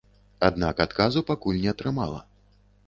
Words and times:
Аднак 0.47 0.81
адказу 0.87 1.25
пакуль 1.31 1.63
не 1.67 1.71
атрымала. 1.77 2.19